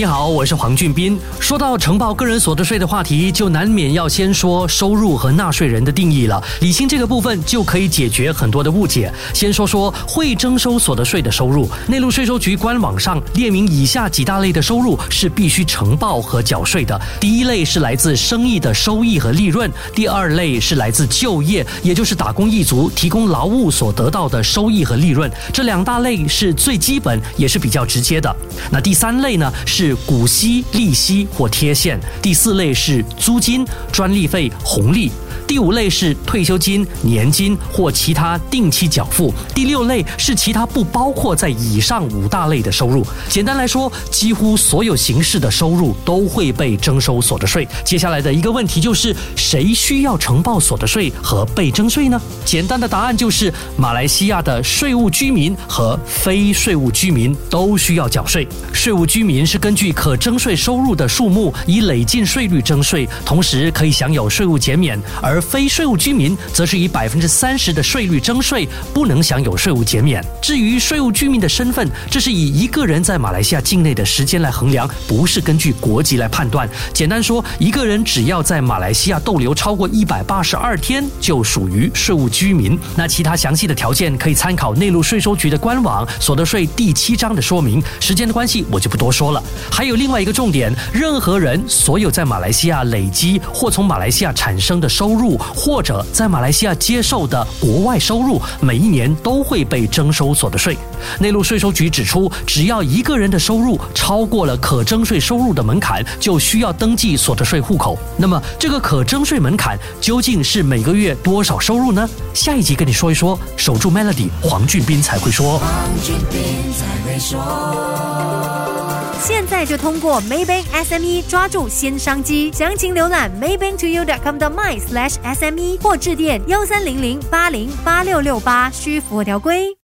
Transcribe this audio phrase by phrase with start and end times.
[0.00, 1.18] 你好，我是黄俊斌。
[1.38, 6.42] 说到承报个人所得税的话题，就难免要先说收入和纳税人的定义了。
[6.62, 9.12] 理清这个部分，就可以解决很多的误解。
[9.34, 11.68] 先说说会征收所得税的收入。
[11.86, 16.98] 内陆税收局官网上列明以下几大类的收入是必须承报和缴税的。
[17.20, 24.42] 第一类是来自生意的收益和利润；第二类是来自就业，也就是打工一族提供劳务所得到的。
[24.42, 25.30] 收益和利润。
[25.52, 28.34] 这两大类是最基本，也是比较直接的。
[28.72, 29.89] 那第三类呢是。
[30.06, 31.98] 股息、利息或贴现。
[32.22, 35.10] 第四类是租金、专利费、红利。
[35.50, 39.34] 第五类是退休金、年金或其他定期缴付。
[39.52, 43.04] 第六类是其他不包括在以上五大类的收入。
[43.28, 47.66] 简单来说，几乎所有形式的收入都会被征收所得税。
[47.84, 52.22] 接下来的一个问题就是，谁需要承报所得税和被征税呢？
[52.44, 58.46] 简单的答案就是，马来西亚的税务居民和非税务居民都需要缴税。
[58.72, 70.24] 税务居民是根据可征税收入的数目以累进税率征税，同时可以享有税务减免，而非税务居民则是以百分之三十的税率征税，不能享有税务减免。
[70.42, 76.68] 至于税务居民的身份，这是以一个人在马来西亚境内的时间来衡量，不是根据国籍来判断。
[76.92, 82.78] 简单说，一个人只要在马来西亚逗留超过一百八十二天，就属于税务居民。
[82.96, 87.82] 那其他详细的条件可以参考内陆税收局的官网所得税第七章的说明。
[88.00, 89.42] 时间的关系，我就不多说了。
[89.70, 95.29] 还有另外一个重点，任何人所有在马来西亚累积或从马来西亚产生的收入。
[95.38, 100.76] 或者在马来西亚接受的国外收入，每一年都会被征收所得税。
[101.18, 107.98] 内陆税收局指出，只要一个人的收入超过了可征税收入的门槛，就需要登记所得税户口。
[108.16, 112.08] 那么，这个可征税门槛究竟是每个月多少收入呢？
[112.34, 113.38] 下一集跟你说一说。
[113.56, 115.58] 守住 Melody，黄俊斌才会说。
[115.58, 115.68] 黄
[116.02, 118.79] 俊斌才会说。
[119.20, 129.76] 现在就通过 Maybank SME 抓住新商机，详情浏览 maybanktoyou.com 的 my slash SME 或致电幺三零零八零八六六八，需符合条规。